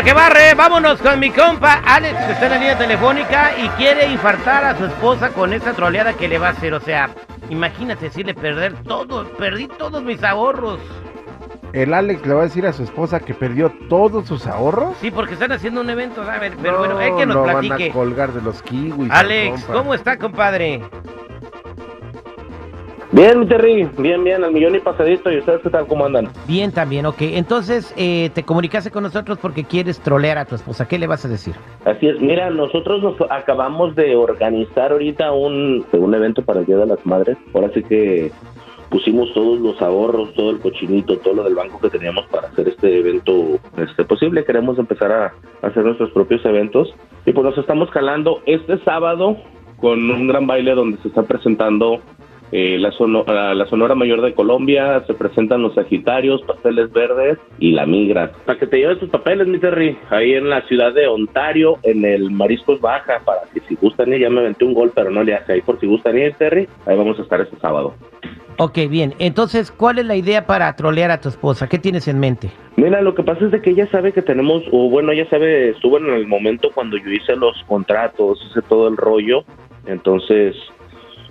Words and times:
la 0.00 0.04
que 0.04 0.12
barre. 0.14 0.54
Vámonos 0.54 0.98
con 1.02 1.20
mi 1.20 1.30
compa 1.30 1.82
Alex, 1.84 2.16
que 2.24 2.32
está 2.32 2.46
en 2.46 2.52
la 2.52 2.58
línea 2.58 2.78
telefónica 2.78 3.52
y 3.58 3.68
quiere 3.70 4.06
infartar 4.06 4.64
a 4.64 4.78
su 4.78 4.86
esposa 4.86 5.28
con 5.30 5.52
esta 5.52 5.74
troleada 5.74 6.14
que 6.14 6.26
le 6.26 6.38
va 6.38 6.48
a 6.48 6.50
hacer. 6.52 6.72
O 6.72 6.80
sea, 6.80 7.10
imagínate 7.50 8.06
decirle 8.06 8.32
perder 8.32 8.82
todo, 8.84 9.28
perdí 9.36 9.68
todos 9.68 10.02
mis 10.02 10.22
ahorros. 10.24 10.80
El 11.74 11.92
Alex 11.92 12.26
le 12.26 12.34
va 12.34 12.40
a 12.40 12.44
decir 12.44 12.66
a 12.66 12.72
su 12.72 12.82
esposa 12.82 13.20
que 13.20 13.34
perdió 13.34 13.70
todos 13.90 14.26
sus 14.26 14.46
ahorros. 14.46 14.96
Sí, 15.02 15.10
porque 15.10 15.34
están 15.34 15.52
haciendo 15.52 15.82
un 15.82 15.90
evento, 15.90 16.22
a 16.22 16.38
ver, 16.38 16.54
pero 16.62 16.78
bueno, 16.78 16.98
es 16.98 17.12
que 17.14 17.26
nos 17.26 17.36
no 17.36 17.44
platique. 17.44 17.68
van 17.68 17.90
a 17.90 17.92
colgar 17.92 18.32
de 18.32 18.40
los 18.40 18.62
kiwis. 18.62 19.10
Alex. 19.10 19.64
¿cómo 19.66 19.92
está, 19.92 20.16
compadre? 20.16 20.80
Bien, 23.20 23.38
mi 23.38 23.44
Terry, 23.44 23.86
bien, 23.98 24.24
bien, 24.24 24.42
al 24.42 24.50
millón 24.50 24.76
y 24.76 24.78
pasadito. 24.78 25.30
¿Y 25.30 25.40
ustedes 25.40 25.60
qué 25.60 25.68
tal? 25.68 25.86
¿Cómo 25.86 26.06
andan? 26.06 26.30
Bien, 26.48 26.72
también, 26.72 27.04
ok. 27.04 27.20
Entonces, 27.20 27.92
eh, 27.98 28.30
te 28.32 28.44
comunicaste 28.44 28.90
con 28.90 29.02
nosotros 29.02 29.36
porque 29.36 29.64
quieres 29.64 30.00
trolear 30.00 30.38
a 30.38 30.46
tu 30.46 30.54
esposa. 30.54 30.88
¿Qué 30.88 30.98
le 30.98 31.06
vas 31.06 31.26
a 31.26 31.28
decir? 31.28 31.54
Así 31.84 32.08
es, 32.08 32.18
mira, 32.18 32.48
nosotros 32.48 33.02
nos 33.02 33.16
acabamos 33.30 33.94
de 33.94 34.16
organizar 34.16 34.92
ahorita 34.92 35.32
un, 35.32 35.84
un 35.92 36.14
evento 36.14 36.40
para 36.40 36.60
el 36.60 36.66
Día 36.66 36.78
de 36.78 36.86
las 36.86 37.04
Madres. 37.04 37.36
Ahora 37.52 37.70
sí 37.74 37.82
que 37.82 38.32
pusimos 38.88 39.34
todos 39.34 39.60
los 39.60 39.82
ahorros, 39.82 40.32
todo 40.32 40.52
el 40.52 40.58
cochinito, 40.60 41.18
todo 41.18 41.34
lo 41.34 41.44
del 41.44 41.54
banco 41.54 41.78
que 41.78 41.90
teníamos 41.90 42.24
para 42.28 42.48
hacer 42.48 42.68
este 42.68 43.00
evento 43.00 43.58
este, 43.76 44.02
posible. 44.04 44.46
Queremos 44.46 44.78
empezar 44.78 45.12
a 45.12 45.34
hacer 45.60 45.84
nuestros 45.84 46.10
propios 46.12 46.42
eventos. 46.46 46.94
Y 47.26 47.34
pues 47.34 47.44
nos 47.44 47.58
estamos 47.58 47.90
calando 47.90 48.40
este 48.46 48.82
sábado 48.82 49.36
con 49.76 50.10
un 50.10 50.26
gran 50.26 50.46
baile 50.46 50.74
donde 50.74 50.96
se 51.02 51.08
está 51.08 51.22
presentando 51.22 52.00
eh, 52.52 52.76
la, 52.78 52.90
sono- 52.92 53.24
ah, 53.26 53.54
la 53.54 53.66
Sonora 53.66 53.94
Mayor 53.94 54.20
de 54.22 54.34
Colombia, 54.34 55.02
se 55.06 55.14
presentan 55.14 55.62
los 55.62 55.74
Sagitarios, 55.74 56.42
Pasteles 56.42 56.92
Verdes 56.92 57.38
y 57.58 57.72
la 57.72 57.86
Migra. 57.86 58.32
Para 58.44 58.58
que 58.58 58.66
te 58.66 58.78
lleves 58.78 58.98
tus 58.98 59.08
papeles, 59.08 59.46
mi 59.46 59.58
Terry, 59.58 59.96
ahí 60.10 60.32
en 60.34 60.48
la 60.50 60.62
ciudad 60.62 60.92
de 60.92 61.06
Ontario, 61.06 61.78
en 61.82 62.04
el 62.04 62.30
Mariscos 62.30 62.80
Baja, 62.80 63.20
para 63.24 63.42
que 63.52 63.60
si 63.68 63.74
gustan 63.76 64.12
ir, 64.12 64.20
ya 64.20 64.30
me 64.30 64.40
aventé 64.40 64.64
un 64.64 64.74
gol, 64.74 64.92
pero 64.94 65.10
no 65.10 65.22
le 65.22 65.34
hace 65.34 65.52
ahí 65.54 65.60
por 65.60 65.78
si 65.80 65.86
gustan 65.86 66.18
ir, 66.18 66.34
Terry, 66.34 66.68
ahí 66.86 66.96
vamos 66.96 67.18
a 67.18 67.22
estar 67.22 67.40
este 67.40 67.56
sábado. 67.58 67.94
Ok, 68.58 68.78
bien. 68.90 69.14
Entonces, 69.18 69.70
¿cuál 69.70 69.98
es 70.00 70.04
la 70.04 70.16
idea 70.16 70.46
para 70.46 70.74
trolear 70.76 71.10
a 71.10 71.20
tu 71.20 71.30
esposa? 71.30 71.66
¿Qué 71.66 71.78
tienes 71.78 72.08
en 72.08 72.18
mente? 72.20 72.50
Mira, 72.76 73.00
lo 73.00 73.14
que 73.14 73.22
pasa 73.22 73.46
es 73.46 73.52
de 73.52 73.62
que 73.62 73.70
ella 73.70 73.88
sabe 73.90 74.12
que 74.12 74.20
tenemos, 74.20 74.62
o 74.70 74.90
bueno, 74.90 75.12
ella 75.12 75.26
sabe, 75.30 75.70
estuvo 75.70 75.96
en 75.96 76.06
el 76.12 76.26
momento 76.26 76.68
cuando 76.74 76.98
yo 76.98 77.10
hice 77.10 77.36
los 77.36 77.56
contratos, 77.66 78.38
hice 78.50 78.60
todo 78.68 78.88
el 78.88 78.98
rollo, 78.98 79.44
entonces, 79.86 80.54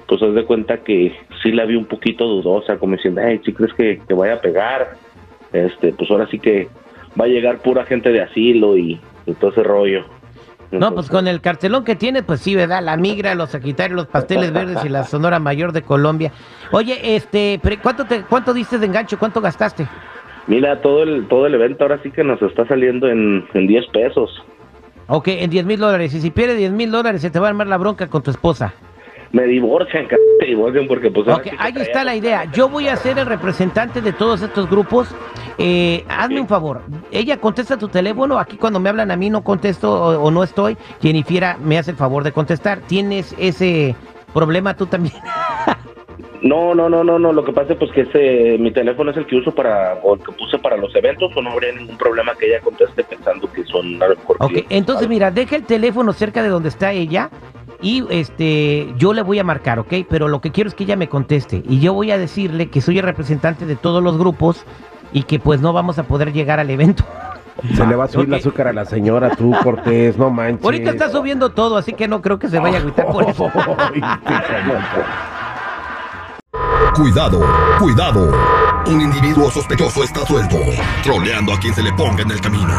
pues 0.09 0.23
haz 0.23 0.33
de 0.33 0.43
cuenta 0.43 0.77
que 0.77 1.13
sí 1.43 1.51
la 1.51 1.65
vi 1.65 1.75
un 1.75 1.85
poquito 1.85 2.25
dudosa, 2.25 2.77
como 2.77 2.95
diciendo, 2.95 3.21
hey, 3.23 3.39
si 3.45 3.53
crees 3.53 3.73
que, 3.75 4.01
que 4.07 4.13
vaya 4.15 4.33
a 4.33 4.41
pegar, 4.41 4.95
este, 5.53 5.93
pues 5.93 6.09
ahora 6.09 6.27
sí 6.31 6.39
que 6.39 6.67
va 7.19 7.25
a 7.25 7.27
llegar 7.27 7.59
pura 7.59 7.85
gente 7.85 8.11
de 8.11 8.21
asilo 8.21 8.75
y, 8.75 8.99
y 9.27 9.33
todo 9.35 9.51
ese 9.51 9.61
rollo. 9.61 10.05
No, 10.71 10.93
pues 10.93 11.09
con 11.09 11.27
el 11.27 11.41
cartelón 11.41 11.83
que 11.83 11.95
tiene, 11.95 12.21
pues 12.21 12.41
sí, 12.41 12.55
¿verdad? 12.55 12.83
La 12.83 12.97
migra, 12.97 13.33
los 13.35 13.51
sagitarios, 13.51 13.97
los 13.97 14.07
pasteles 14.07 14.51
verdes 14.51 14.83
y 14.83 14.89
la 14.89 15.03
Sonora 15.05 15.39
Mayor 15.39 15.71
de 15.73 15.83
Colombia. 15.83 16.31
Oye, 16.71 17.15
este, 17.15 17.59
pero 17.61 17.75
¿cuánto 17.81 18.05
te, 18.05 18.23
cuánto 18.23 18.53
diste 18.53 18.77
de 18.77 18.87
enganche? 18.87 19.17
¿Cuánto 19.17 19.41
gastaste? 19.41 19.87
Mira, 20.47 20.81
todo 20.81 21.03
el, 21.03 21.27
todo 21.27 21.45
el 21.45 21.53
evento 21.53 21.83
ahora 21.83 21.99
sí 22.01 22.11
que 22.11 22.23
nos 22.23 22.41
está 22.41 22.67
saliendo 22.67 23.07
en, 23.07 23.47
en 23.53 23.67
10 23.67 23.87
pesos. 23.87 24.43
Ok, 25.07 25.27
en 25.29 25.49
10 25.49 25.65
mil 25.65 25.79
dólares. 25.79 26.13
Y 26.13 26.21
si 26.21 26.29
pierdes 26.31 26.57
10 26.57 26.71
mil 26.71 26.91
dólares, 26.91 27.21
se 27.21 27.31
te 27.31 27.39
va 27.39 27.47
a 27.47 27.49
armar 27.49 27.67
la 27.67 27.77
bronca 27.77 28.07
con 28.07 28.21
tu 28.21 28.31
esposa. 28.31 28.73
Me 29.31 29.43
divorcian, 29.43 30.07
c 30.07 30.15
me 30.39 30.47
divorcian 30.47 30.87
porque 30.87 31.11
pues... 31.11 31.27
ahora 31.27 31.41
Ok, 31.41 31.43
sí 31.43 31.49
que 31.51 31.57
ahí 31.59 31.73
está 31.77 32.03
la 32.03 32.15
idea. 32.15 32.45
Yo 32.51 32.67
voy 32.67 32.87
a 32.87 32.95
ser 32.95 33.19
el 33.19 33.27
representante 33.27 34.01
de 34.01 34.11
todos 34.11 34.41
estos 34.41 34.69
grupos. 34.69 35.09
Eh, 35.57 36.03
hazme 36.09 36.41
un 36.41 36.47
favor. 36.47 36.81
Ella 37.11 37.37
contesta 37.37 37.77
tu 37.77 37.89
teléfono. 37.89 38.39
Aquí 38.39 38.57
cuando 38.57 38.79
me 38.79 38.89
hablan 38.89 39.11
a 39.11 39.15
mí 39.15 39.29
no 39.29 39.43
contesto 39.43 39.91
o, 39.91 40.23
o 40.23 40.31
no 40.31 40.43
estoy. 40.43 40.77
Jennifer 41.01 41.57
me 41.63 41.77
hace 41.77 41.91
el 41.91 41.97
favor 41.97 42.23
de 42.23 42.31
contestar. 42.31 42.79
¿Tienes 42.87 43.35
ese 43.37 43.95
problema 44.33 44.75
tú 44.75 44.85
también? 44.85 45.13
No, 46.41 46.73
no, 46.73 46.87
no, 46.87 47.03
no, 47.03 47.19
no. 47.19 47.33
Lo 47.33 47.43
que 47.43 47.51
pasa 47.51 47.75
pues 47.75 47.91
que 47.91 48.01
ese, 48.01 48.57
mi 48.59 48.71
teléfono 48.71 49.11
es 49.11 49.17
el 49.17 49.25
que 49.25 49.35
uso 49.35 49.51
para, 49.53 49.95
o 50.01 50.15
el 50.15 50.21
que 50.21 50.31
puse 50.31 50.57
para 50.57 50.77
los 50.77 50.95
eventos, 50.95 51.35
o 51.35 51.41
no 51.41 51.51
habría 51.51 51.73
ningún 51.73 51.97
problema 51.97 52.33
que 52.35 52.47
ella 52.47 52.61
conteste 52.61 53.03
pensando 53.03 53.51
que 53.51 53.63
son 53.65 54.01
a 54.01 54.07
lo 54.07 54.15
mejor 54.15 54.37
Ok, 54.39 54.47
clientes, 54.51 54.77
entonces 54.77 55.09
mira, 55.09 55.31
deja 55.31 55.57
el 55.57 55.63
teléfono 55.63 56.13
cerca 56.13 56.41
de 56.41 56.49
donde 56.49 56.69
está 56.69 56.93
ella 56.93 57.29
y 57.81 58.05
este 58.09 58.93
yo 58.97 59.13
le 59.13 59.21
voy 59.21 59.39
a 59.39 59.43
marcar, 59.43 59.79
¿ok? 59.79 59.93
Pero 60.09 60.27
lo 60.27 60.41
que 60.41 60.51
quiero 60.51 60.67
es 60.67 60.75
que 60.75 60.83
ella 60.83 60.95
me 60.95 61.07
conteste 61.09 61.63
y 61.67 61.79
yo 61.79 61.93
voy 61.93 62.11
a 62.11 62.17
decirle 62.17 62.69
que 62.69 62.81
soy 62.81 62.99
el 62.99 63.05
representante 63.05 63.65
de 63.65 63.75
todos 63.75 64.03
los 64.03 64.17
grupos 64.17 64.63
y 65.13 65.23
que 65.23 65.39
pues 65.39 65.61
no 65.61 65.73
vamos 65.73 65.97
a 65.99 66.03
poder 66.03 66.33
llegar 66.33 66.59
al 66.59 66.69
evento. 66.69 67.05
Se 67.75 67.85
le 67.85 67.95
va 67.95 68.05
a 68.05 68.07
subir 68.07 68.27
el 68.27 68.35
azúcar 68.35 68.67
a 68.69 68.73
la 68.73 68.85
señora, 68.85 69.35
tú, 69.35 69.53
Cortés, 69.63 70.17
no 70.17 70.29
manches. 70.29 70.63
Ahorita 70.63 70.91
está 70.91 71.09
subiendo 71.09 71.49
todo, 71.49 71.75
así 71.75 71.93
que 71.93 72.07
no 72.07 72.21
creo 72.21 72.39
que 72.39 72.47
se 72.47 72.57
vaya 72.57 72.77
a 72.77 72.79
agüitar 72.79 73.07
por 73.07 73.23
eso. 73.29 73.51
Cuidado, 76.95 77.45
cuidado. 77.79 78.33
Un 78.87 79.01
individuo 79.01 79.51
sospechoso 79.51 80.03
está 80.03 80.25
suelto, 80.25 80.57
troleando 81.03 81.53
a 81.53 81.59
quien 81.59 81.73
se 81.73 81.83
le 81.83 81.91
ponga 81.93 82.23
en 82.23 82.31
el 82.31 82.39
camino. 82.39 82.73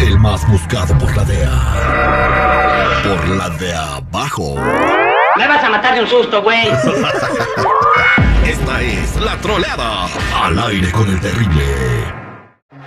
El 0.00 0.18
más 0.18 0.48
buscado 0.50 0.96
por 0.98 1.14
la 1.14 1.24
DEA. 1.24 2.59
Por 3.04 3.28
la 3.36 3.48
de 3.50 3.74
abajo. 3.74 4.54
Me 5.36 5.46
vas 5.48 5.62
a 5.64 5.70
matar 5.70 5.94
de 5.94 6.02
un 6.02 6.06
susto, 6.08 6.42
güey. 6.42 6.68
Esta 8.46 8.80
es 8.82 9.20
la 9.20 9.36
troleada. 9.38 10.06
Al 10.42 10.58
aire 10.58 10.90
con 10.92 11.08
el 11.08 11.20
terrible. 11.20 11.62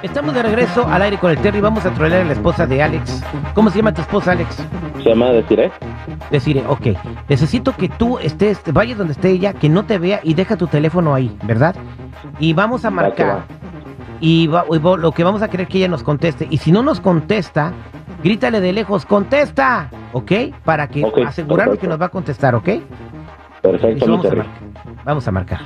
Estamos 0.01 0.33
de 0.35 0.43
regreso 0.43 0.85
al 0.87 1.01
aire 1.03 1.17
con 1.17 1.31
el 1.31 1.37
Terry, 1.37 1.61
vamos 1.61 1.85
a 1.85 1.91
trolear 1.91 2.23
a 2.23 2.25
la 2.25 2.33
esposa 2.33 2.65
de 2.67 2.83
Alex. 2.83 3.23
¿Cómo 3.53 3.69
se 3.69 3.77
llama 3.77 3.93
tu 3.93 4.01
esposa, 4.01 4.33
Alex? 4.33 4.57
Se 5.01 5.09
llama 5.09 5.27
decir, 5.27 5.61
¿eh? 5.61 5.71
Decirle, 6.29 6.63
ok, 6.67 6.87
necesito 7.29 7.73
que 7.73 7.87
tú 7.87 8.19
estés, 8.19 8.59
vayas 8.73 8.97
donde 8.97 9.13
esté 9.13 9.29
ella, 9.29 9.53
que 9.53 9.69
no 9.69 9.85
te 9.85 9.99
vea 9.99 10.19
y 10.21 10.33
deja 10.33 10.57
tu 10.57 10.67
teléfono 10.67 11.15
ahí, 11.15 11.33
¿verdad? 11.43 11.73
Y 12.37 12.51
vamos 12.51 12.83
a 12.83 12.89
Va 12.89 12.95
que 13.13 13.23
marcar. 13.23 13.27
va. 13.27 13.45
Y, 14.19 14.47
va- 14.47 14.65
y 14.69 14.77
va- 14.77 14.97
lo 14.97 15.11
que 15.13 15.23
vamos 15.23 15.41
a 15.41 15.47
querer 15.47 15.67
que 15.67 15.77
ella 15.77 15.87
nos 15.87 16.03
conteste. 16.03 16.47
Y 16.49 16.57
si 16.57 16.73
no 16.73 16.83
nos 16.83 16.99
contesta, 16.99 17.71
grítale 18.23 18.61
de 18.61 18.73
lejos, 18.73 19.05
contesta, 19.05 19.89
¿ok? 20.13 20.31
Para 20.63 20.87
que 20.87 21.03
Ok, 21.03 21.19
asegurarnos 21.27 21.73
perfecto. 21.77 21.81
que 21.81 21.87
nos 21.87 22.01
va 22.01 22.05
a 22.05 22.09
contestar, 22.09 22.55
¿ok? 22.55 22.69
Perfecto, 23.61 24.05
vamos, 24.07 24.25
a 24.25 24.45
vamos 25.03 25.27
a 25.27 25.31
marcar. 25.31 25.59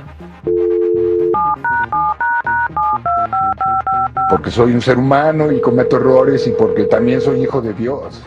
porque 4.30 4.50
soy 4.50 4.72
un 4.74 4.82
ser 4.82 4.98
humano 4.98 5.50
y 5.50 5.60
cometo 5.60 5.96
errores 5.96 6.46
y 6.46 6.50
porque 6.50 6.84
también 6.84 7.20
soy 7.20 7.42
hijo 7.42 7.62
de 7.62 7.72
Dios. 7.72 8.22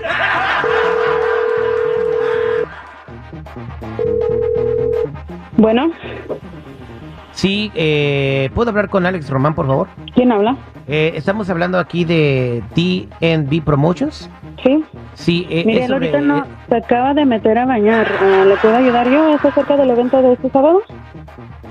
Sí, 7.32 7.72
eh, 7.76 8.50
¿puedo 8.54 8.70
hablar 8.70 8.90
con 8.90 9.06
Alex 9.06 9.30
Román, 9.30 9.54
por 9.56 9.68
favor? 9.68 9.88
¿quién 10.14 10.32
habla? 10.32 10.56
Eh, 10.88 11.14
estamos 11.16 11.50
hablando 11.50 11.80
aquí 11.80 12.04
de 12.06 12.62
DNB 12.76 13.62
Promotions. 13.64 14.30
Sí. 14.64 14.84
Sí, 15.14 15.48
eh, 15.50 15.64
sobre- 15.88 15.94
ahorita 16.10 16.22
no 16.22 16.46
se 16.70 16.76
acaba 16.76 17.14
de 17.14 17.26
meter 17.26 17.58
a 17.58 17.66
bañar. 17.66 18.08
Ah, 18.22 18.44
¿Le 18.46 18.56
puedo 18.58 18.76
ayudar 18.76 19.10
yo? 19.10 19.34
¿Es 19.36 19.44
acerca 19.46 19.78
del 19.78 19.90
evento 19.92 20.22
de 20.22 20.34
este 20.34 20.50
sábado? 20.50 20.82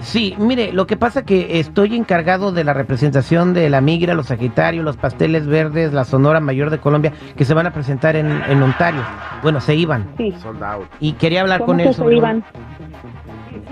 Sí, 0.00 0.34
mire, 0.38 0.72
lo 0.72 0.86
que 0.86 0.96
pasa 0.96 1.24
que 1.26 1.60
estoy 1.60 1.94
encargado 1.94 2.52
de 2.52 2.64
la 2.64 2.72
representación 2.72 3.52
de 3.52 3.68
la 3.68 3.82
migra, 3.82 4.14
los 4.14 4.26
sagitarios, 4.26 4.82
los 4.84 4.96
pasteles 4.96 5.46
verdes, 5.46 5.92
la 5.92 6.04
Sonora 6.04 6.40
Mayor 6.40 6.70
de 6.70 6.78
Colombia, 6.78 7.12
que 7.36 7.44
se 7.44 7.52
van 7.52 7.66
a 7.66 7.72
presentar 7.72 8.16
en, 8.16 8.26
en 8.48 8.62
Ontario. 8.62 9.02
Bueno, 9.42 9.60
se 9.60 9.74
iban. 9.74 10.06
Sí. 10.16 10.32
Sold 10.40 10.62
out. 10.62 10.86
Y 11.00 11.12
quería 11.12 11.42
hablar 11.42 11.58
¿Cómo 11.60 11.66
con 11.72 11.76
que 11.78 11.82
él 11.84 11.88
se 11.90 11.98
sobre... 11.98 12.16
iban? 12.16 12.42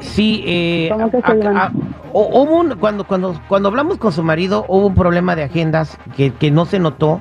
Sí, 0.00 0.42
eh, 0.46 0.88
¿Cómo 0.92 1.10
que 1.10 1.20
se 1.20 1.32
a- 1.32 1.34
iban? 1.36 1.56
a- 1.56 1.70
hu- 2.12 2.28
hubo 2.32 2.60
un, 2.60 2.76
cuando, 2.78 3.04
cuando, 3.04 3.34
cuando 3.48 3.68
hablamos 3.68 3.98
con 3.98 4.12
su 4.12 4.22
marido, 4.22 4.64
hubo 4.68 4.86
un 4.86 4.94
problema 4.94 5.34
de 5.36 5.44
agendas 5.44 5.98
que, 6.16 6.32
que 6.32 6.50
no 6.50 6.64
se 6.66 6.78
notó 6.78 7.20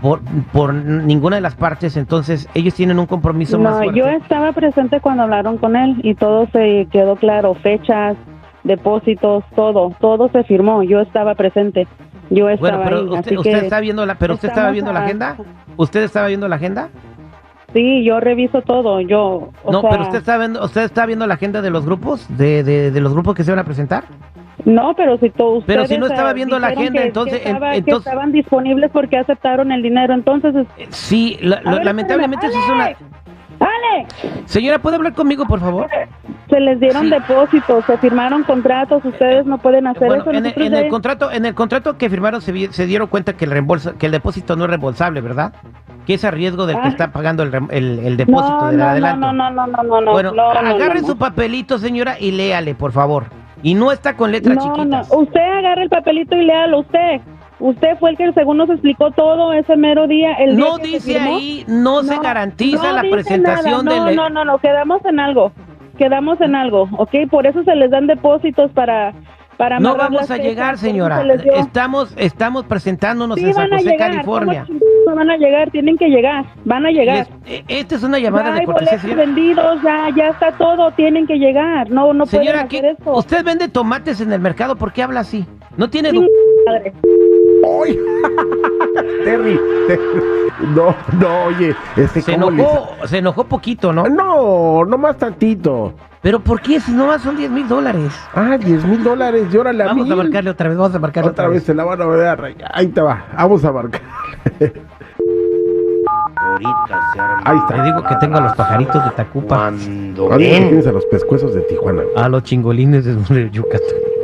por, 0.00 0.20
por 0.52 0.74
ninguna 0.74 1.36
de 1.36 1.42
las 1.42 1.54
partes, 1.54 1.96
entonces 1.96 2.48
ellos 2.54 2.74
tienen 2.74 2.98
un 2.98 3.06
compromiso 3.06 3.58
más 3.58 3.74
No, 3.74 3.82
fuerte. 3.84 3.98
yo 3.98 4.06
estaba 4.08 4.52
presente 4.52 5.00
cuando 5.00 5.22
hablaron 5.22 5.58
con 5.58 5.76
él 5.76 5.96
y 6.02 6.14
todo 6.14 6.46
se 6.52 6.86
quedó 6.90 7.16
claro. 7.16 7.54
Fechas, 7.54 8.16
depósitos, 8.64 9.44
todo. 9.54 9.92
Todo 10.00 10.28
se 10.30 10.44
firmó. 10.44 10.82
Yo 10.82 11.00
estaba 11.00 11.34
presente. 11.34 11.86
Yo 12.30 12.48
estaba 12.48 12.78
Bueno, 12.78 12.84
pero 12.84 12.96
ahí. 12.98 13.04
usted, 13.04 13.18
así 13.32 13.36
usted 13.36 13.50
que 13.60 13.64
está 13.66 13.80
viendo 13.80 14.06
la, 14.06 14.14
pero 14.16 14.34
usted 14.34 14.48
estaba 14.48 14.70
viendo 14.70 14.92
la 14.92 15.00
agenda. 15.04 15.36
¿Usted 15.76 16.02
estaba 16.04 16.26
viendo 16.28 16.48
la 16.48 16.56
agenda? 16.56 16.88
Sí, 17.72 18.04
yo 18.04 18.20
reviso 18.20 18.60
todo. 18.62 19.00
Yo. 19.00 19.50
o 19.64 19.72
no, 19.72 19.80
sea, 19.80 19.90
pero 19.90 20.02
usted 20.02 20.18
está 20.18 20.36
viendo, 20.38 20.64
usted 20.64 20.82
está 20.82 21.06
viendo 21.06 21.26
la 21.26 21.34
agenda 21.34 21.62
de 21.62 21.70
los 21.70 21.84
grupos, 21.86 22.26
de, 22.36 22.62
de, 22.62 22.90
de 22.90 23.00
los 23.00 23.12
grupos 23.12 23.34
que 23.34 23.44
se 23.44 23.50
van 23.50 23.60
a 23.60 23.64
presentar. 23.64 24.04
No, 24.64 24.94
pero 24.94 25.18
si 25.18 25.30
todos 25.30 25.64
Pero 25.66 25.86
si 25.86 25.98
no 25.98 26.06
estaba 26.06 26.30
eh, 26.30 26.34
viendo 26.34 26.58
la 26.58 26.68
agenda, 26.68 27.00
que- 27.00 27.06
entonces- 27.08 27.40
que, 27.40 27.48
estaba- 27.48 27.68
en- 27.68 27.72
que 27.84 27.90
entonces- 27.90 28.06
estaban 28.12 28.32
disponibles 28.32 28.90
porque 28.92 29.16
aceptaron 29.16 29.72
el 29.72 29.82
dinero, 29.82 30.14
entonces 30.14 30.54
es- 30.54 30.66
Eh, 30.78 30.86
Sí, 30.90 31.38
la- 31.40 31.60
lo- 31.62 31.72
ver, 31.76 31.84
lamentablemente 31.86 32.46
eso 32.46 32.58
es 32.58 32.68
una. 32.70 32.90
¡Ale! 33.60 34.06
Señora, 34.46 34.80
¿puede 34.80 34.96
hablar 34.96 35.14
conmigo, 35.14 35.46
por 35.46 35.60
favor? 35.60 35.86
Se 36.50 36.58
les 36.60 36.80
dieron 36.80 37.10
depósitos, 37.10 37.84
se 37.86 37.96
firmaron 37.98 38.42
contratos, 38.42 39.04
ustedes 39.04 39.46
no 39.46 39.58
pueden 39.58 39.86
hacer 39.86 40.06
Bueno, 40.08 40.22
eso. 40.24 40.32
en, 40.32 40.46
el- 40.46 40.74
en 40.74 40.88
contrato, 40.88 41.30
en 41.30 41.46
el 41.46 41.54
contrato 41.54 41.96
que 41.96 42.10
firmaron 42.10 42.40
se, 42.42 42.72
se 42.72 42.86
dieron 42.86 43.06
cuenta 43.08 43.34
que 43.34 43.44
el 43.44 43.52
reembolso, 43.52 43.96
que 43.96 44.06
el 44.06 44.12
depósito 44.12 44.56
no 44.56 44.64
es 44.64 44.70
reembolsable, 44.70 45.20
¿verdad? 45.20 45.52
Que 46.06 46.14
es 46.14 46.24
a 46.24 46.30
riesgo 46.30 46.66
del 46.66 46.76
que 46.76 46.88
Ah. 46.88 46.90
está 46.90 47.12
pagando 47.12 47.42
el, 47.44 47.54
el, 47.70 47.98
el 48.00 48.16
depósito 48.16 48.60
no, 48.62 48.66
del 48.68 48.78
no, 48.78 48.84
adelanto. 48.86 49.20
no, 49.20 49.32
no, 49.32 49.50
no, 49.50 49.66
no, 49.66 49.82
no, 49.84 50.00
no, 50.00 50.12
bueno, 50.12 50.32
no, 50.32 50.52
no, 50.54 50.68
agarre 50.74 51.00
su 51.00 51.16
papelito, 51.16 51.78
señora, 51.78 52.16
y 52.18 52.32
léale, 52.32 52.74
por 52.74 52.92
favor. 52.92 53.26
Y 53.62 53.74
no 53.74 53.92
está 53.92 54.16
con 54.16 54.32
letras 54.32 54.56
no, 54.56 54.62
chiquitas. 54.74 55.08
no, 55.10 55.18
usted 55.18 55.40
agarre 55.40 55.84
el 55.84 55.88
papelito 55.88 56.34
y 56.36 56.44
léalo 56.44 56.80
usted. 56.80 57.20
Usted 57.60 57.96
fue 58.00 58.10
el 58.10 58.16
que 58.16 58.32
según 58.32 58.56
nos 58.56 58.68
explicó 58.70 59.12
todo 59.12 59.52
ese 59.52 59.76
mero 59.76 60.08
día. 60.08 60.32
El 60.32 60.56
No 60.56 60.78
dice 60.78 61.20
ahí, 61.20 61.64
no, 61.68 62.02
se 62.02 62.18
garantiza 62.18 62.90
la 62.92 63.02
presentación 63.02 63.84
nada. 63.84 63.98
no, 63.98 64.04
del... 64.06 64.16
No, 64.16 64.28
no, 64.30 64.44
no, 64.44 64.58
quedamos 64.58 65.04
en 65.04 65.20
algo. 65.20 65.52
Quedamos 65.96 66.40
en 66.40 66.56
algo, 66.56 66.88
¿ok? 66.98 67.14
Por 67.30 67.46
eso 67.46 67.62
se 67.62 67.76
les 67.76 67.88
dan 67.92 68.08
depósitos 68.08 68.72
para... 68.72 69.12
para 69.56 69.78
No 69.78 69.94
vamos 69.94 70.28
a 70.32 70.38
llegar, 70.38 70.76
señora. 70.76 71.22
Estamos, 71.54 72.12
estamos 72.16 72.64
presentándonos 72.64 73.38
Sí, 73.38 73.44
en 73.44 73.54
San 73.54 73.70
José, 73.70 73.84
llegar, 73.90 74.10
California. 74.10 74.66
¿Cómo 75.04 75.04
chingados 75.04 75.06
no 75.06 75.14
van 75.16 75.30
a 75.30 75.36
llegar, 75.36 75.70
tienen 75.70 75.96
que 75.98 76.08
llegar, 76.08 76.44
van 76.64 76.86
a 76.86 76.90
llegar. 76.90 77.28
Les- 77.44 77.58
eh, 77.60 77.64
esta 77.68 77.94
es 77.96 78.02
una 78.02 78.18
llamada 78.18 78.46
ya 78.48 78.52
de 78.54 78.60
hay 78.60 78.66
cortesía, 78.66 78.98
boletos 79.02 79.16
vendidos, 79.16 79.82
ya, 79.82 80.08
ya 80.16 80.28
está 80.28 80.52
todo, 80.52 80.90
tienen 80.92 81.26
que 81.26 81.36
llegar. 81.36 81.90
No, 81.90 82.12
no 82.12 82.26
Señora, 82.26 82.66
pueden 82.66 82.68
¿qué- 82.68 82.78
hacer 82.78 82.96
eso. 83.00 83.12
usted 83.16 83.44
vende 83.44 83.68
tomates 83.68 84.20
en 84.20 84.32
el 84.32 84.40
mercado, 84.40 84.76
¿por 84.76 84.92
qué 84.92 85.02
habla 85.02 85.20
así? 85.20 85.44
No 85.76 85.88
tiene... 85.88 86.10
Sí, 86.10 86.26
madre. 86.66 86.92
¡Ay! 87.84 87.98
Terry, 89.24 89.58
Terry. 89.86 90.02
No, 90.74 90.94
no, 91.18 91.44
oye, 91.46 91.74
es 91.96 92.12
que 92.12 92.20
Se 92.20 92.32
les- 92.36 92.36
enojó, 92.36 92.88
se 93.06 93.18
enojó 93.18 93.44
poquito, 93.44 93.92
¿no? 93.92 94.04
No, 94.08 94.84
no 94.84 94.98
más 94.98 95.16
tantito. 95.16 95.94
Pero 96.20 96.38
¿por 96.38 96.60
qué? 96.60 96.78
Si 96.78 96.92
nomás 96.92 97.20
son 97.22 97.36
10 97.36 97.50
mil 97.50 97.66
dólares. 97.66 98.12
Ah, 98.32 98.56
10 98.56 98.84
mil 98.84 99.02
dólares, 99.02 99.50
llórale 99.50 99.82
a 99.82 99.86
Vamos 99.88 100.08
a 100.08 100.14
marcarle 100.14 100.50
otra 100.50 100.68
vez, 100.68 100.78
vamos 100.78 100.94
a 100.94 100.98
marcarle 101.00 101.30
Otra 101.30 101.48
vez 101.48 101.64
se 101.64 101.74
la 101.74 101.82
van 101.84 102.00
a 102.00 102.06
ver. 102.06 102.54
Ahí 102.72 102.86
te 102.88 103.00
va, 103.00 103.24
vamos 103.36 103.64
a 103.64 103.72
marcar. 103.72 104.02
Ahí 107.44 107.56
Le 107.56 107.60
está. 107.62 107.82
digo 107.84 108.02
que 108.04 108.14
tengo 108.16 108.36
a 108.38 108.40
los 108.42 108.54
pajaritos 108.54 109.04
de 109.04 109.10
Tacupa, 109.12 109.66
Ahorita 109.68 110.36
tienes 110.38 110.86
a 110.86 110.92
los 110.92 111.04
pescuezos 111.06 111.54
de 111.54 111.60
Tijuana, 111.62 112.02
a 112.16 112.28
los 112.28 112.42
chingolines 112.44 113.04
de 113.04 113.50
Yucatán. 113.50 113.80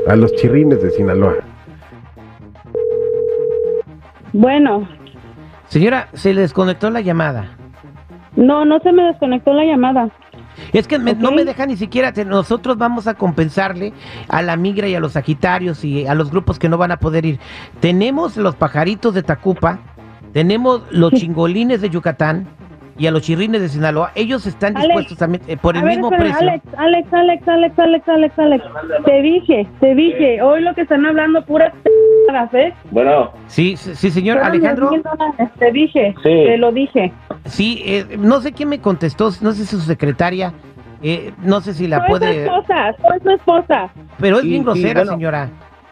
a 0.08 0.16
los 0.16 0.34
chirrines 0.36 0.82
de 0.82 0.90
Sinaloa. 0.90 1.34
Bueno, 4.32 4.86
Señora, 5.68 6.08
se 6.14 6.32
le 6.32 6.40
desconectó 6.42 6.90
la 6.90 7.00
llamada. 7.00 7.50
no, 8.36 8.64
no 8.64 8.78
se 8.80 8.92
me 8.92 9.02
desconectó 9.02 9.52
la 9.52 9.64
llamada. 9.64 10.08
Es 10.72 10.88
que 10.88 10.98
me- 10.98 11.14
no 11.14 11.30
me 11.30 11.44
deja 11.44 11.66
ni 11.66 11.76
siquiera, 11.76 12.12
te- 12.12 12.24
nosotros 12.24 12.76
vamos 12.78 13.06
a 13.06 13.14
compensarle 13.14 13.92
a 14.28 14.42
la 14.42 14.56
migra 14.56 14.88
y 14.88 14.94
a 14.94 15.00
los 15.00 15.12
sagitarios 15.12 15.84
y 15.84 16.06
a 16.06 16.14
los 16.14 16.30
grupos 16.30 16.58
que 16.58 16.68
no 16.68 16.78
van 16.78 16.90
a 16.90 16.96
poder 16.98 17.24
ir. 17.26 17.38
Tenemos 17.80 18.36
los 18.36 18.56
pajaritos 18.56 19.14
de 19.14 19.22
Tacupa, 19.22 19.78
tenemos 20.32 20.82
los 20.90 21.12
chingolines 21.12 21.80
de 21.80 21.90
Yucatán 21.90 22.46
y 22.96 23.06
a 23.06 23.12
los 23.12 23.22
chirrines 23.22 23.60
de 23.60 23.68
Sinaloa. 23.68 24.10
Ellos 24.16 24.44
están 24.46 24.76
Alex, 24.76 24.88
dispuestos 24.88 25.18
también 25.18 25.42
eh, 25.46 25.56
por 25.56 25.76
el 25.76 25.82
A 25.82 25.84
ver, 25.84 25.92
mismo 25.94 26.10
espera, 26.12 26.30
precio. 26.36 26.48
Alex, 26.48 26.64
Alex, 26.76 27.12
Alex, 27.12 27.48
Alex, 27.48 27.78
Alex, 27.78 28.08
Alex, 28.08 28.38
Alex. 28.38 28.64
Te 29.04 29.22
dije, 29.22 29.68
te 29.80 29.94
dije, 29.94 30.42
hoy 30.42 30.62
lo 30.62 30.74
que 30.74 30.80
están 30.82 31.06
hablando 31.06 31.44
puras 31.44 31.72
p***as, 31.84 32.52
¿eh? 32.54 32.74
Bueno, 32.90 33.30
Sí, 33.46 33.76
sí, 33.76 33.94
sí, 33.94 34.10
señor 34.10 34.38
Alejandro. 34.38 34.90
10,000 34.90 35.02
dólares, 35.02 35.48
Te 35.60 35.70
dije, 35.70 36.12
Sí. 36.16 36.22
te 36.28 36.58
lo 36.58 36.72
dije. 36.72 37.12
Sí, 37.44 37.82
eh, 37.86 38.16
no 38.18 38.40
sé 38.40 38.52
quién 38.52 38.68
me 38.68 38.80
contestó, 38.80 39.30
no 39.42 39.52
sé 39.52 39.64
si 39.64 39.76
su 39.76 39.80
secretaria, 39.80 40.52
eh, 41.00 41.32
no 41.44 41.60
sé 41.60 41.74
si 41.74 41.86
la 41.86 41.98
Soy 41.98 42.06
su 42.06 42.10
puede, 42.10 42.44
esposa, 42.46 42.94
soy 43.00 43.20
su 43.22 43.30
esposa. 43.30 43.90
pero 44.18 44.36
es 44.38 44.42
Sí, 44.42 44.48
bien 44.48 44.62
sí, 44.62 44.64
grosera, 44.64 45.00
bueno. 45.02 45.12
señora. 45.12 45.48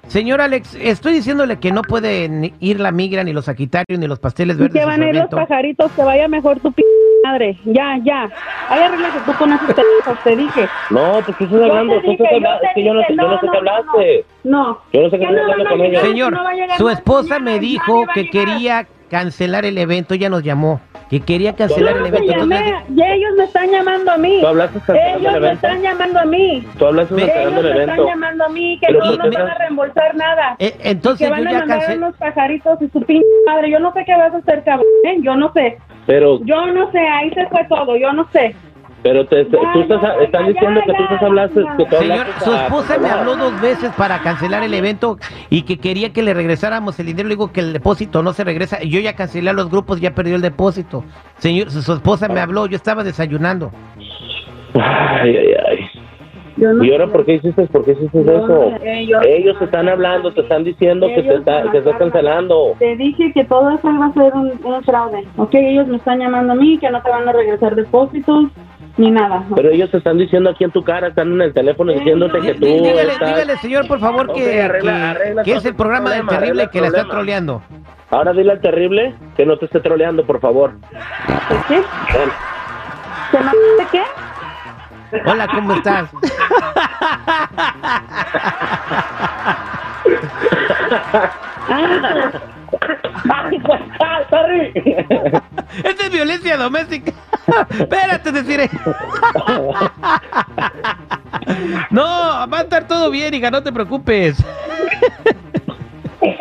Señor 0.08 0.40
Alex, 0.40 0.76
estoy 0.80 1.14
diciéndole 1.14 1.58
que 1.58 1.72
no 1.72 1.82
pueden 1.82 2.54
ir 2.60 2.80
la 2.80 2.92
migra, 2.92 3.24
ni 3.24 3.32
los 3.32 3.46
sagitarios, 3.46 3.98
ni 3.98 4.06
los 4.06 4.18
pasteles 4.18 4.56
verdes. 4.56 4.80
que 4.80 4.86
van 4.86 5.02
a 5.02 5.08
ir 5.08 5.16
los 5.16 5.28
pajaritos, 5.28 5.90
que 5.92 6.02
vaya 6.02 6.28
mejor 6.28 6.60
tu 6.60 6.72
p 6.72 6.82
madre. 7.24 7.58
Ya, 7.64 7.98
ya. 8.04 8.30
Ahí 8.68 8.82
arréglate 8.82 9.18
tú 9.26 9.32
con 9.36 9.52
esos 9.52 9.66
teléfonos, 9.74 10.22
te 10.22 10.36
dije. 10.36 10.68
no, 10.90 11.12
¿por 11.26 11.36
qué 11.36 11.44
estás 11.44 11.50
Yo 11.50 11.64
hablando? 11.64 12.00
te 12.00 12.08
dije, 12.08 12.18
yo 12.22 12.36
hablando, 12.36 12.60
te 12.60 12.66
es 12.66 12.72
que 12.74 12.84
yo 12.84 12.94
no, 12.94 13.00
sé- 13.02 13.06
yo 13.16 13.28
no 13.28 13.40
sé 13.40 13.46
qué 13.50 13.56
hablaste. 13.58 14.24
No. 14.44 14.78
Yo 14.92 15.02
no 15.02 15.10
sé 15.10 15.18
qué 15.18 15.26
Que 15.26 15.26
hablando 15.26 15.64
con 15.68 15.80
ella. 15.82 16.00
Señor, 16.00 16.38
su 16.78 16.88
esposa 16.88 17.38
me 17.40 17.58
dijo 17.58 18.04
que 18.14 18.30
quería 18.30 18.86
cancelar 19.10 19.64
el 19.64 19.76
evento, 19.78 20.14
ella 20.14 20.28
nos 20.28 20.42
llamó, 20.44 20.80
que 21.10 21.20
quería 21.20 21.54
cancelar 21.54 21.96
el 21.98 22.06
evento. 22.06 22.32
llamé, 22.32 22.74
y 22.94 23.02
ellos 23.02 23.30
me 23.36 23.44
están 23.44 23.70
llamando 23.70 24.10
a 24.12 24.16
mí. 24.18 24.38
¿Tú 24.40 24.46
hablaste 24.46 24.78
Ellos 24.88 25.16
el 25.16 25.22
me 25.22 25.28
evento? 25.36 25.54
están 25.66 25.82
llamando 25.82 26.18
a 26.20 26.24
mí. 26.24 26.66
Tú 26.78 26.86
hablaste 26.86 27.14
Ellos 27.14 27.28
el 27.36 27.52
me 27.52 27.58
están 27.70 27.76
evento. 27.82 28.06
llamando 28.06 28.44
a 28.44 28.48
mí 28.48 28.78
que 28.80 28.86
Pero 28.88 28.98
no 28.98 29.04
¿por 29.06 29.12
qué 29.12 29.16
nos 29.18 29.34
van 29.34 29.36
a 29.36 29.44
estás- 29.46 29.58
reembolsar 29.58 30.14
nada. 30.16 30.56
eh, 30.58 30.72
que 30.72 30.90
entonces 30.90 31.30
van 31.30 31.42
yo 31.42 31.48
a 31.48 31.52
ya 31.52 31.58
mandar 31.60 31.78
cancelé. 31.78 31.98
unos 31.98 32.16
pajaritos 32.16 32.82
y 32.82 32.88
su 32.88 33.00
pinche 33.02 33.26
madre. 33.46 33.70
Yo 33.70 33.78
no 33.78 33.92
sé 33.92 34.04
qué 34.04 34.16
vas 34.16 34.34
a 34.34 34.36
hacer, 34.38 34.64
cabrón. 34.64 34.86
¿eh? 35.04 35.16
Yo 35.22 35.36
no 35.36 35.52
sé. 35.52 35.78
Pero, 36.06 36.40
Yo 36.44 36.66
no 36.66 36.90
sé. 36.92 36.98
Ahí 36.98 37.30
se 37.30 37.46
fue 37.48 37.64
todo. 37.68 37.96
Yo 37.96 38.12
no 38.12 38.28
sé. 38.32 38.54
Pero 39.06 39.24
te, 39.26 39.44
tú 39.44 39.56
estás, 39.80 40.02
ya, 40.02 40.14
están 40.24 40.42
ya, 40.42 40.48
diciendo 40.48 40.80
ya, 40.80 40.86
que 40.86 40.92
tú 40.98 41.02
estás 41.04 41.22
hablaste, 41.22 41.62
ya. 41.62 41.76
que 41.76 41.84
tú 41.84 41.96
Señor, 41.96 42.18
hablaste 42.20 42.44
su 42.44 42.50
a- 42.52 42.62
esposa 42.64 42.98
me 42.98 43.08
habló 43.08 43.36
dos 43.36 43.60
veces 43.60 43.90
para 43.96 44.18
cancelar 44.18 44.64
el 44.64 44.74
evento 44.74 45.16
y 45.48 45.62
que 45.62 45.78
quería 45.78 46.12
que 46.12 46.22
le 46.24 46.34
regresáramos 46.34 46.98
el 46.98 47.06
dinero. 47.06 47.28
Le 47.28 47.34
digo 47.36 47.52
que 47.52 47.60
el 47.60 47.72
depósito 47.72 48.22
no 48.24 48.32
se 48.32 48.42
regresa. 48.42 48.82
Y 48.82 48.90
yo 48.90 48.98
ya 48.98 49.14
cancelé 49.14 49.50
a 49.50 49.52
los 49.52 49.70
grupos, 49.70 50.00
ya 50.00 50.12
perdió 50.12 50.34
el 50.34 50.42
depósito. 50.42 51.04
Señor, 51.38 51.70
su, 51.70 51.82
su 51.82 51.92
esposa 51.92 52.26
me 52.28 52.40
habló, 52.40 52.66
yo 52.66 52.74
estaba 52.76 53.04
desayunando. 53.04 53.70
Ay, 54.74 55.36
ay, 55.36 55.54
ay. 55.68 55.78
Yo 56.58 56.72
no 56.72 56.82
¿Y 56.84 56.90
ahora 56.90 57.06
por 57.08 57.26
qué 57.26 57.34
hiciste, 57.34 57.66
por 57.66 57.84
qué 57.84 57.92
hiciste 57.92 58.24
Yo 58.24 58.32
eso? 58.32 58.46
no 58.70 58.78
sé, 58.78 59.00
ellos- 59.26 59.58
te 59.58 59.64
están 59.66 59.90
hablando, 59.90 60.32
te 60.32 60.40
están 60.40 60.64
diciendo 60.64 61.06
que, 61.06 61.22
te 61.22 61.34
está, 61.34 61.70
que 61.70 61.78
estás 61.78 61.96
cancelando. 61.98 62.72
Te 62.78 62.96
dije 62.96 63.30
que 63.34 63.44
todo 63.44 63.68
eso 63.70 63.90
iba 63.90 64.06
a 64.06 64.12
ser 64.14 64.32
un, 64.32 64.52
un 64.64 64.82
fraude. 64.82 65.22
Ok, 65.36 65.50
ellos 65.54 65.86
me 65.86 65.98
están 65.98 66.18
llamando 66.18 66.54
a 66.54 66.56
mí, 66.56 66.78
que 66.78 66.88
no 66.90 67.02
te 67.02 67.10
van 67.10 67.28
a 67.28 67.32
regresar 67.32 67.74
depósitos 67.74 68.46
ni 68.96 69.10
nada. 69.10 69.42
Pero 69.54 69.70
ellos 69.70 69.92
están 69.92 70.16
diciendo 70.18 70.50
aquí 70.50 70.64
en 70.64 70.70
tu 70.70 70.82
cara, 70.82 71.08
están 71.08 71.32
en 71.32 71.40
el 71.42 71.52
teléfono 71.52 71.92
diciéndote 71.92 72.40
que 72.40 72.54
Dí- 72.54 72.58
tú 72.60 72.66
dígale, 72.66 73.12
estás... 73.12 73.28
dígale, 73.28 73.56
señor, 73.58 73.86
por 73.88 74.00
favor, 74.00 74.32
que, 74.32 74.62
arregla- 74.62 74.92
que- 74.92 75.02
arregla 75.02 75.42
que 75.44 75.52
es 75.54 75.64
el 75.64 75.74
programa 75.74 76.08
el 76.10 76.14
del 76.16 76.22
problema, 76.26 76.40
terrible 76.46 76.70
que 76.70 76.80
le 76.80 76.86
está 76.86 76.98
problema. 77.00 77.14
troleando. 77.18 77.62
Ahora 78.10 78.32
dile 78.32 78.52
al 78.52 78.60
terrible 78.60 79.14
que 79.36 79.44
no 79.44 79.56
te 79.58 79.64
esté 79.66 79.80
troleando, 79.80 80.24
por 80.24 80.40
favor. 80.40 80.72
¿Qué? 81.68 81.74
Ven. 81.76 82.30
¿Se 83.32 83.38
me 83.40 83.86
qué? 83.90 84.02
Hola, 85.30 85.46
¿cómo 85.48 85.72
estás? 85.74 86.08
¡Ay, 93.28 93.58
pues, 93.60 93.80
ah, 94.00 94.20
sorry! 94.30 94.72
Esta 95.84 96.04
es 96.06 96.10
violencia 96.12 96.56
doméstica. 96.56 97.12
Espérate, 97.70 98.32
deciré. 98.32 98.70
No, 101.90 102.02
va 102.48 102.58
a 102.58 102.62
estar 102.62 102.86
todo 102.88 103.10
bien, 103.10 103.32
hija, 103.34 103.50
no 103.50 103.62
te 103.62 103.72
preocupes. 103.72 104.36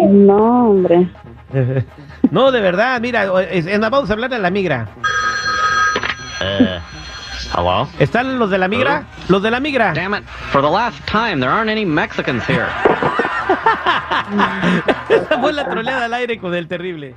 no, 0.09 0.69
hombre. 0.69 1.07
No, 2.31 2.51
de 2.51 2.59
verdad, 2.61 2.99
mira, 3.01 3.25
es- 3.51 3.65
es- 3.67 3.79
vamos 3.79 4.09
a 4.09 4.13
hablar 4.13 4.29
de 4.29 4.39
la 4.39 4.49
migra. 4.49 4.87
Hello? 7.55 7.87
¿Están 7.99 8.39
los 8.39 8.49
de 8.49 8.57
la 8.57 8.67
migra? 8.67 9.03
Los 9.29 9.41
de 9.43 9.51
la 9.51 9.59
migra. 9.59 9.93
Damn 9.93 10.15
it. 10.15 10.23
For 10.51 10.61
the 10.61 10.69
last 10.69 10.97
time, 11.05 11.39
there 11.39 11.49
aren't 11.51 11.69
any 11.69 11.85
Mexicans 11.85 12.43
here. 12.47 12.65
Esa 15.09 15.37
fue 15.41 15.53
la 15.53 15.69
troleada 15.69 16.05
al 16.05 16.13
aire 16.15 16.39
con 16.39 16.53
el 16.55 16.67
terrible. 16.67 17.15